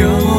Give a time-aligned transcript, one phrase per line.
[0.00, 0.31] 영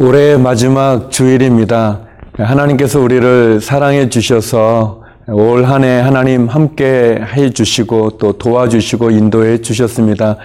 [0.00, 2.00] 올해의 마지막 주일입니다.
[2.38, 10.36] 하나님께서 우리를 사랑해 주셔서 올 한 해 하나님 함께 해 주시고 또 도와주시고 인도해 주셨습니다.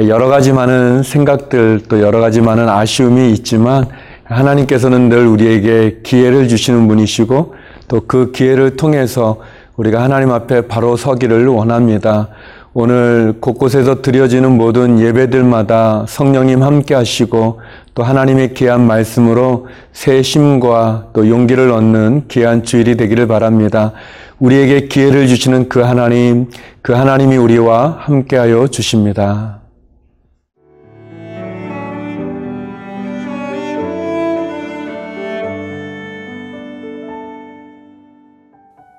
[0.00, 3.86] 여러 가지 많은 생각들 또 여러 가지 많은 아쉬움이 있지만
[4.24, 7.54] 하나님께서는 늘 우리에게 기회를 주시는 분이시고
[7.88, 9.38] 또 그 기회를 통해서
[9.76, 12.28] 우리가 하나님 앞에 바로 서기를 원합니다.
[12.74, 17.60] 오늘 곳곳에서 드려지는 모든 예배들마다 성령님 함께 하시고
[17.98, 23.92] 또 하나님의 귀한 말씀으로 새 힘과 또 용기를 얻는 귀한 주일이 되기를 바랍니다.
[24.38, 26.48] 우리에게 기회를 주시는 그 하나님,
[26.80, 29.62] 그 하나님이 우리와 함께하여 주십니다.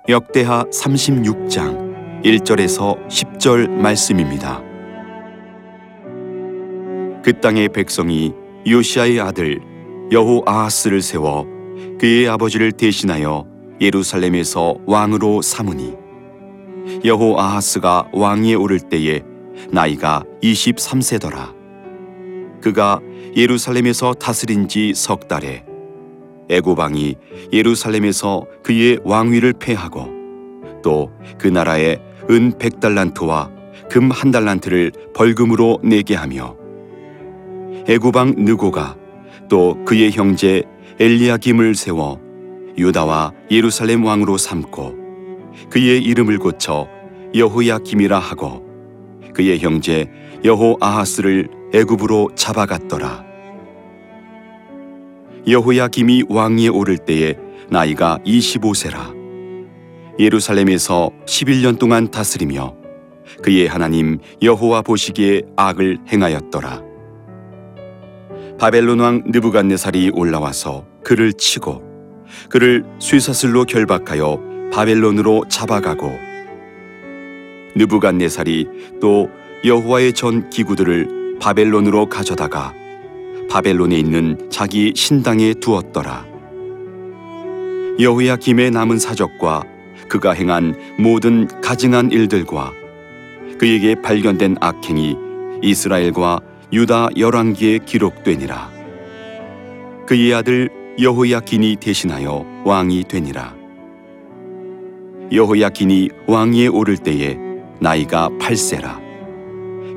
[0.10, 4.62] 역대하 36장 1절에서 10절 말씀입니다.
[7.24, 8.34] 그 땅의 백성이
[8.68, 9.62] 요시아의 아들
[10.12, 11.46] 여호 아하스를 세워
[12.00, 13.46] 그의 아버지를 대신하여
[13.82, 15.94] 예루살렘에서 왕으로 삼으니
[17.06, 19.22] 여호 아하스가 왕위에 오를 때에
[19.72, 21.54] 나이가 23세더라.
[22.62, 23.00] 그가
[23.36, 25.64] 예루살렘에서 다스린 지 석 달에
[26.50, 27.16] 애고방이
[27.54, 30.10] 예루살렘에서 그의 왕위를 패하고
[30.82, 32.00] 또 그 나라에
[32.30, 33.52] 은 백달란트와
[33.90, 36.56] 금 한 달란트를 벌금으로 내게 하며
[37.90, 38.96] 애고방 느고가
[39.50, 40.62] 또 그의 형제
[41.00, 42.20] 엘리야김을 세워
[42.78, 44.96] 유다와 예루살렘 왕으로 삼고
[45.72, 46.88] 그의 이름을 고쳐
[47.34, 48.64] 여호야김이라 하고
[49.34, 50.06] 그의 형제
[50.46, 53.26] 여호아하스를 애굽으로 잡아갔더라.
[55.48, 57.34] 여호야김이 왕위에 오를 때에
[57.72, 59.16] 나이가 25세라.
[60.20, 62.76] 예루살렘에서 11년 동안 다스리며
[63.42, 66.89] 그의 하나님 여호와 보시기에 악을 행하였더라.
[68.60, 71.82] 바벨론 왕 느부갓네살이 올라와서 그를 치고
[72.50, 76.12] 그를 쇠사슬로 결박하여 바벨론으로 잡아가고
[77.76, 78.68] 느부갓네살이
[79.00, 79.30] 또
[79.64, 82.74] 여호와의 전 기구들을 바벨론으로 가져다가
[83.50, 86.26] 바벨론에 있는 자기 신당에 두었더라.
[88.00, 89.64] 여호야 김의 남은 사적과
[90.10, 92.74] 그가 행한 모든 가증한 일들과
[93.58, 95.16] 그에게 발견된 악행이
[95.62, 96.42] 이스라엘과
[96.72, 98.72] 유다 열왕기에 기록되니라.
[100.06, 100.70] 그의 아들
[101.00, 103.56] 여호야긴이 대신하여 왕이 되니라.
[105.32, 107.38] 여호야긴이 왕위에 오를 때에
[107.80, 109.00] 나이가 8세라.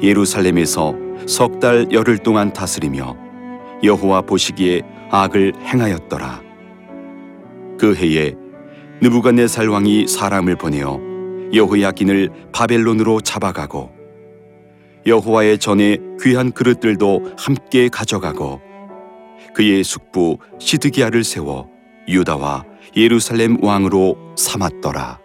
[0.03, 0.95] 예루살렘에서
[1.27, 3.17] 석 달 열흘 동안 다스리며
[3.85, 6.43] 여호와 보시기에 악을 행하였더라.
[7.79, 8.35] 그 해에
[9.01, 11.01] 느부갓네살 왕이 사람을 보내어
[11.53, 13.91] 여호야긴을 바벨론으로 잡아가고
[15.07, 18.61] 여호와의 전에 귀한 그릇들도 함께 가져가고
[19.55, 21.69] 그의 숙부 시드기야를 세워
[22.09, 22.65] 유다와
[22.97, 25.19] 예루살렘 왕으로 삼았더라.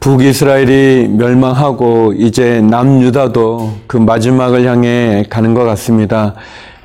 [0.00, 6.34] 북이스라엘이 멸망하고 이제 남유다도 그 마지막을 향해 가는 것 같습니다.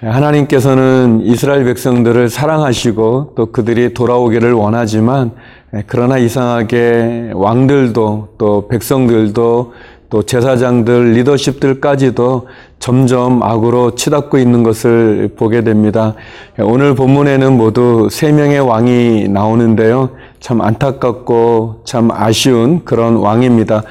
[0.02, 5.32] 하나님께서는 이스라엘 백성들을 사랑하시고 또 그들이 돌아오기를 원하지만
[5.88, 9.74] 그러나 이상하게 왕들도 또 백성들도
[10.10, 12.48] 또 제사장들, 리더십들까지도
[12.80, 16.14] 점점 악으로 치닫고 있는 것을 보게 됩니다.
[16.60, 20.12] 오늘 본문에는 모두 세 명의 왕이 나오는데요.
[20.40, 23.82] 참 안타깝고 참 아쉬운 그런 왕입니다.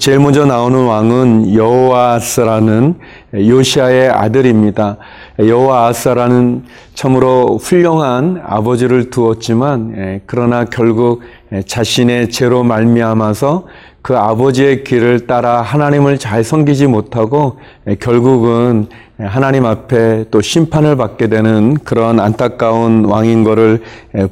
[0.00, 2.96] 제일 먼저 나오는 왕은 여호아스라는
[3.34, 4.96] 요시아의 아들입니다.
[5.38, 6.64] 여호아스라는
[6.94, 11.22] 참으로 훌륭한 아버지를 두었지만 그러나 결국
[11.66, 13.66] 자신의 죄로 말미암아서
[14.02, 17.58] 그 아버지의 길을 따라 하나님을 잘 섬기지 못하고
[18.00, 18.86] 결국은
[19.18, 23.82] 하나님 앞에 또 심판을 받게 되는 그런 안타까운 왕인 것을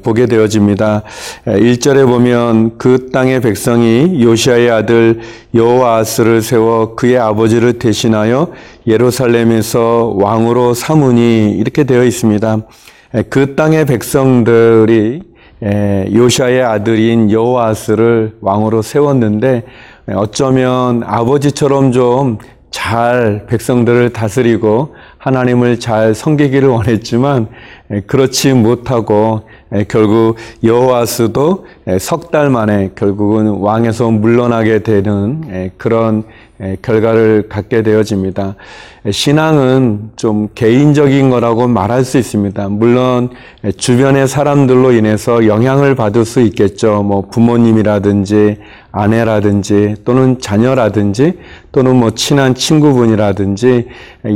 [0.02, 1.02] 보게 되어집니다.
[1.46, 5.20] 1절에 보면 그 땅의 백성이 요시아의 아들
[5.54, 8.52] 여호아스를 세워 그의 아버지를 대신하여
[8.86, 12.58] 예루살렘에서 왕으로 삼으니 이렇게 되어 있습니다.
[13.28, 15.22] 그 땅의 백성들이
[15.62, 19.64] 요시아의 아들인 여호아스를 왕으로 세웠는데
[20.06, 22.38] 어쩌면 아버지처럼 좀
[22.70, 27.48] 잘 백성들을 다스리고 하나님을 잘 섬기기를 원했지만
[27.90, 31.66] 에, 그렇지 못하고 에, 결국 여호와스도
[31.98, 36.22] 석 달 만에 결국은 왕에서 물러나게 되는 에, 그런 에,
[36.82, 38.56] 결과를 갖게 되어집니다.
[39.06, 42.68] 에, 신앙은 좀 개인적인 거라고 말할 수 있습니다.
[42.68, 43.30] 물론
[43.64, 47.02] 에, 주변의 사람들로 인해서 영향을 받을 수 있겠죠.
[47.02, 48.56] 뭐 부모님이라든지
[48.90, 51.34] 아내라든지 또는 자녀라든지
[51.70, 53.86] 또는 뭐 친한 친구분이라든지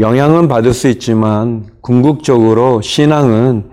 [0.00, 3.64] 영향은 받을 수 있지만 궁극적으로 신앙은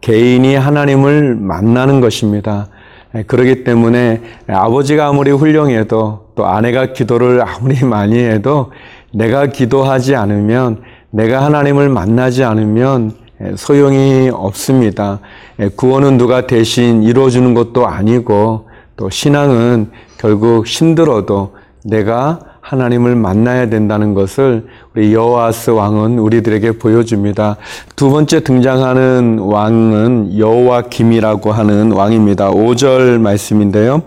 [0.00, 2.68] 개인이 하나님을 만나는 것입니다.
[3.14, 8.72] 예, 그렇기 때문에 아버지가 아무리 훌륭해도 또 아내가 기도를 아무리 많이 해도
[9.12, 13.12] 내가 기도하지 않으면 내가 하나님을 만나지 않으면
[13.42, 15.20] 예, 소용이 없습니다.
[15.60, 24.12] 예, 구원은 누가 대신 이루어주는 것도 아니고 또 신앙은 결국 힘들어도 내가 하나님을 만나야 된다는
[24.12, 27.56] 것을 우리 여호와스 왕은 우리들에게 보여줍니다.
[27.96, 32.50] 두 번째 등장하는 왕은 여호와 김이라고 하는 왕입니다.
[32.50, 34.02] 5절 말씀인데요.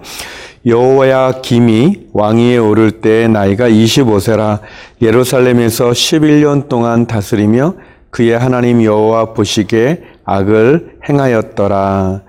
[0.67, 4.59] 여호야 김이 왕위에 오를 때 나이가 25세라
[5.01, 7.73] 예루살렘에서 11년 동안 다스리며
[8.11, 12.21] 그의 하나님 여호와 보시기에 악을 행하였더라.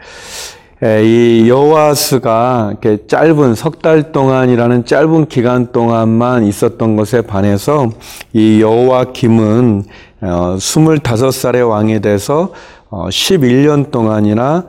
[0.84, 7.90] 예, 이 여호와스가 이렇게 짧은 석 달 동안이라는 짧은 기간 동안만 있었던 것에 반해서
[8.32, 9.84] 이 여호와 김은
[10.23, 12.52] 어, 25살의 왕이 돼서
[12.90, 14.64] 어, 11년 동안이나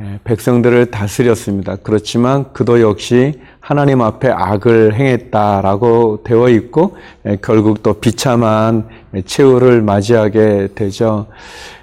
[0.00, 1.74] 예, 백성들을 다스렸습니다.
[1.82, 6.96] 그렇지만 그도 역시 하나님 앞에 악을 행했다라고 되어 있고
[7.26, 8.86] 예, 결국 또 비참한
[9.24, 11.26] 최후를 맞이하게 되죠.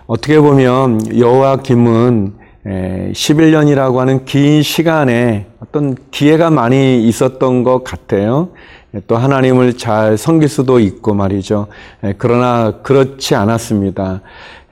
[0.08, 8.50] 어떻게 보면 여호와 김은 11년이라고 하는 긴 시간에 어떤 기회가 많이 있었던 것 같아요.
[9.08, 11.68] 또 하나님을 잘 섬길 수도 있고 말이죠.
[12.18, 14.22] 그러나 그렇지 않았습니다.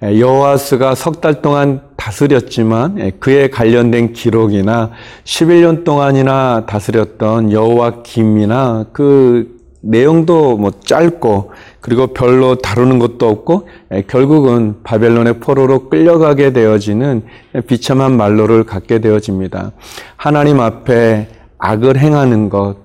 [0.03, 4.91] 여호와스가 석 달 동안 다스렸지만 그에 관련된 기록이나
[5.25, 11.51] 11년 동안이나 다스렸던 여호와 김이나 그 내용도 뭐 짧고
[11.81, 13.67] 그리고 별로 다루는 것도 없고
[14.07, 17.23] 결국은 바벨론의 포로로 끌려가게 되어지는
[17.67, 19.71] 비참한 말로를 갖게 되어집니다.
[20.15, 22.77] 하나님 앞에 악을 행하는 것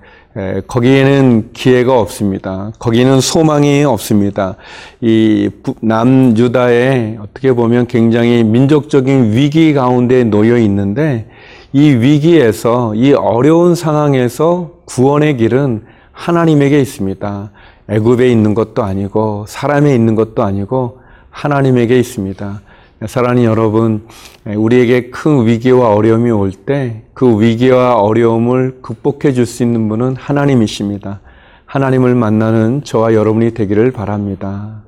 [0.67, 2.71] 거기에는 기회가 없습니다.
[2.77, 4.55] 거기는 소망이 없습니다.
[5.01, 5.49] 이
[5.81, 11.27] 남유다에 어떻게 보면 굉장히 민족적인 위기 가운데 놓여 있는데
[11.73, 17.51] 이 위기에서 이 어려운 상황에서 구원의 길은 하나님에게 있습니다.
[17.89, 20.99] 애굽에 있는 것도 아니고 사람에 있는 것도 아니고
[21.29, 22.61] 하나님에게 있습니다.
[23.05, 24.07] 사랑하는 여러분,
[24.45, 31.19] 우리에게 큰 위기와 어려움이 올 때 그 위기와 어려움을 극복해 줄 수 있는 분은 하나님이십니다.
[31.67, 34.81] 하나님을 만나는 저와 여러분이 되기를 바랍니다.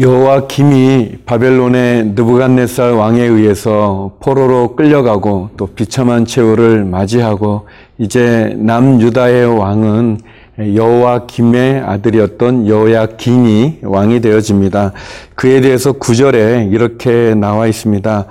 [0.00, 7.66] 여호와 김이 바벨론의 느부갓네살 왕에 의해서 포로로 끌려가고 또 비참한 최후를 맞이하고
[7.98, 10.20] 이제 남유다의 왕은
[10.74, 14.92] 여호와 김의 아들이었던 여호야 긴이 왕이 되어집니다.
[15.34, 18.24] 그에 대해서 구절에 이렇게 나와 있습니다.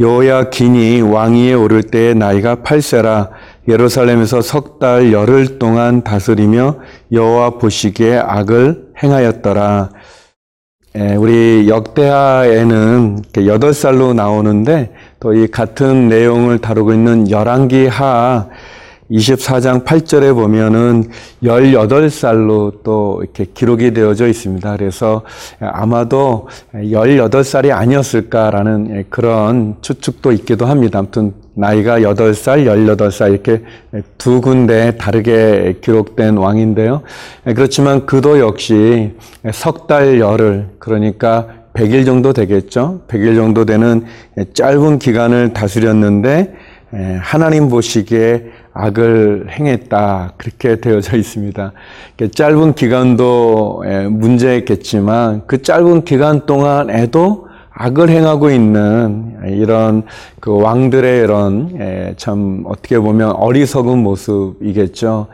[0.00, 3.28] 여호야 긴이 왕위에 오를 때의 나이가 8세라
[3.68, 6.76] 예루살렘에서 석 달 열흘 동안 다스리며
[7.12, 9.90] 여호와 보시기에 악을 행하였더라.
[10.94, 18.48] 예, 우리 역대하에는 8살로 나오는데 또 이 같은 내용을 다루고 있는 열왕기 하
[19.10, 21.04] 24장 8절에 보면은
[21.42, 24.76] 18살로 또 이렇게 기록이 되어져 있습니다.
[24.76, 25.22] 그래서
[25.60, 31.00] 아마도 18살이 아니었을까라는 그런 추측도 있기도 합니다.
[31.00, 33.62] 아무튼 나이가 8살, 18살 이렇게
[34.16, 37.02] 두 군데 다르게 기록된 왕인데요.
[37.44, 39.12] 그렇지만 그도 역시
[39.52, 43.02] 석 달 열흘, 그러니까 100일 정도 되겠죠.
[43.08, 44.04] 100일 정도 되는
[44.54, 46.54] 짧은 기간을 다스렸는데
[47.20, 50.34] 하나님 보시기에 악을 행했다.
[50.36, 51.72] 그렇게 되어져 있습니다.
[52.34, 60.02] 짧은 기간도 문제겠지만 그 짧은 기간 동안에도 악을 행하고 있는 이런
[60.40, 65.28] 그 왕들의 이런 참 어떻게 보면 어리석은 모습이겠죠.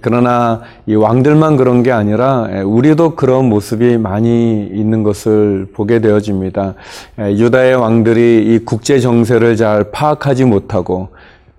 [0.00, 6.74] 그러나 이 왕들만 그런 게 아니라 우리도 그런 모습이 많이 있는 것을 보게 되어집니다.
[7.18, 11.08] 유다의 왕들이 이 국제 정세를 잘 파악하지 못하고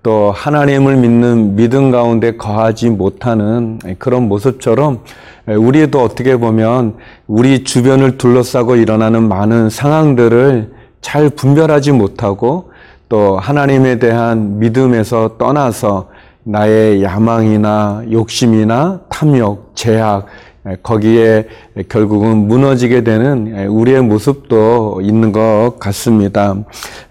[0.02, 4.98] 또 하나님을 믿는 믿음 가운데 거하지 못하는 그런 모습처럼 에,
[5.46, 6.94] 우리도 어떻게 보면
[7.26, 12.70] 우리 주변을 둘러싸고 일어나는 많은 상황들을 잘 분별하지 못하고
[13.10, 16.08] 또 하나님에 대한 믿음에서 떠나서
[16.44, 20.26] 나의 야망이나 욕심이나 탐욕, 제약,
[20.66, 21.46] 에, 거기에
[21.90, 26.56] 결국은 무너지게 되는 에, 우리의 모습도 있는 것 같습니다.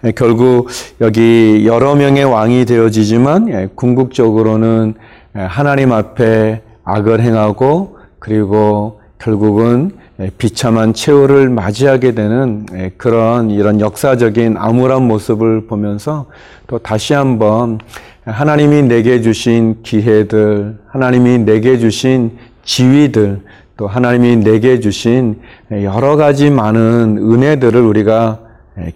[0.04, 0.68] 에, 결국
[1.00, 4.94] 여기 여러 명의 왕이 되어지지만 에, 궁극적으로는
[5.36, 13.80] 에, 하나님 앞에 악을 행하고 그리고 결국은 에, 비참한 최후를 맞이하게 되는 에, 그런 이런
[13.80, 16.24] 역사적인 암울한 모습을 보면서
[16.66, 17.80] 또 다시 한번
[18.24, 23.42] 하나님이 내게 주신 기회들, 하나님이 내게 주신 지위들,
[23.76, 25.40] 또 하나님이 내게 주신
[25.70, 28.40] 여러 가지 많은 은혜들을 우리가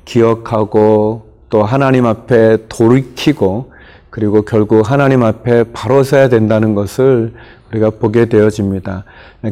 [0.07, 3.73] 기억하고 또 하나님 앞에 돌이키고
[4.09, 7.35] 그리고 결국 하나님 앞에 바로 서야 된다는 것을
[7.71, 9.05] 우리가 보게 되어집니다.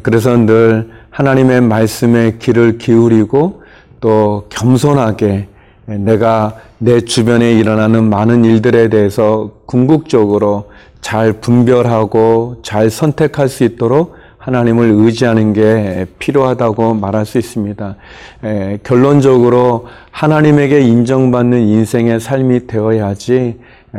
[0.02, 3.62] 그래서 늘 하나님의 말씀에 귀를 기울이고
[4.00, 5.48] 또 겸손하게
[5.86, 10.70] 내가 내 주변에 일어나는 많은 일들에 대해서 궁극적으로
[11.00, 17.96] 잘 분별하고 잘 선택할 수 있도록 하나님을 의지하는 게 필요하다고 말할 수 있습니다.
[18.44, 23.56] 에, 결론적으로 하나님에게 인정받는 인생의 삶이 되어야지 에,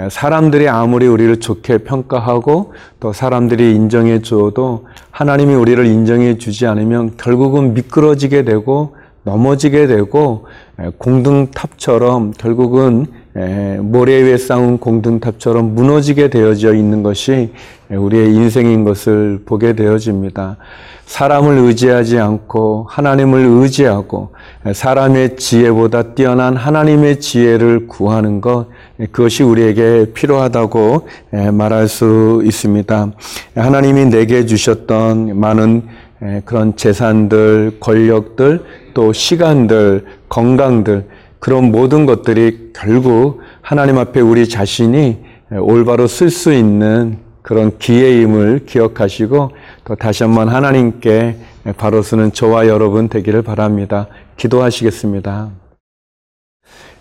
[0.10, 7.74] 사람들이 아무리 우리를 좋게 평가하고 또 사람들이 인정해 주어도 하나님이 우리를 인정해 주지 않으면 결국은
[7.74, 10.46] 미끄러지게 되고 넘어지게 되고
[10.80, 13.27] 에, 공등탑처럼 결국은 에,
[13.82, 17.52] 모래 위에 쌓은 공등탑처럼 무너지게 되어져 있는 것이
[17.90, 20.58] 우리의 인생인 것을 보게 되어집니다.
[21.06, 24.32] 사람을 의지하지 않고 하나님을 의지하고
[24.74, 28.68] 사람의 지혜보다 뛰어난 하나님의 지혜를 구하는 것
[29.12, 31.08] 그것이 우리에게 필요하다고
[31.54, 33.12] 말할 수 있습니다.
[33.56, 35.84] 하나님이 내게 주셨던 많은
[36.46, 38.64] 그런 재산들, 권력들,
[38.96, 41.06] 또 시간들, 건강들
[41.40, 45.18] 그런 모든 것들이 결국 하나님 앞에 우리 자신이
[45.52, 49.52] 올바로 쓸 수 있는 그런 기회임을 기억하시고
[49.86, 51.38] 또 다시 한번 하나님께
[51.78, 54.08] 바로 쓰는 저와 여러분 되기를 바랍니다.
[54.36, 55.50] 기도하시겠습니다.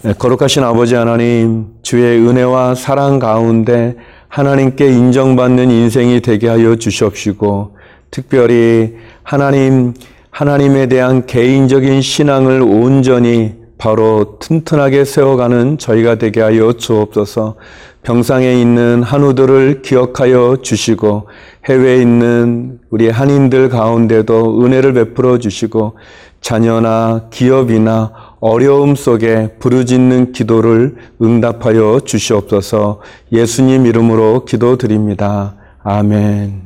[0.02, 3.96] 네, 거룩하신 아버지 하나님, 주의 은혜와 사랑 가운데
[4.28, 7.76] 하나님께 인정받는 인생이 되게 하여 주시옵시고,
[8.10, 9.94] 특별히 하나님,
[10.30, 17.56] 하나님에 대한 개인적인 신앙을 온전히 바로 튼튼하게 세워가는 저희가 되게 하여 주옵소서.
[18.02, 21.28] 병상에 있는 한우들을 기억하여 주시고
[21.68, 25.96] 해외에 있는 우리 한인들 가운데도 은혜를 베풀어 주시고
[26.40, 33.00] 자녀나 기업이나 어려움 속에 부르짖는 기도를 응답하여 주시옵소서.
[33.32, 35.56] 예수님 이름으로 기도드립니다.
[35.82, 36.65] 아멘.